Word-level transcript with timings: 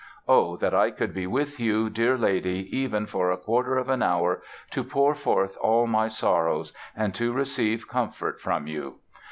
Oh, 0.27 0.57
that 0.57 0.73
I 0.73 0.89
could 0.89 1.13
be 1.13 1.27
with 1.27 1.59
you, 1.59 1.87
dear 1.87 2.17
lady, 2.17 2.67
even 2.75 3.05
for 3.05 3.29
a 3.29 3.37
quarter 3.37 3.77
of 3.77 3.87
an 3.87 4.01
hour, 4.01 4.41
to 4.71 4.83
pour 4.83 5.13
forth 5.13 5.55
all 5.61 5.85
my 5.85 6.07
sorrows, 6.07 6.73
and 6.95 7.13
to 7.13 7.31
receive 7.31 7.87
comfort 7.87 8.41
from 8.41 8.65
you! 8.65 8.95